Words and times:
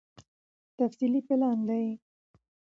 تفصيلي 0.79 1.21
پلان 1.27 1.57
دی 1.67 1.85